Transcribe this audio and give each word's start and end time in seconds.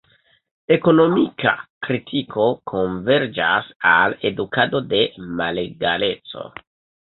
Ekonomika 0.75 1.53
kritiko 1.89 2.47
konverĝas 2.73 3.69
al 3.93 4.19
edukado 4.33 4.85
de 4.97 5.07
malegaleco. 5.39 6.53